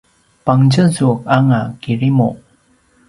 [0.45, 2.29] pangtjezu anga kirimu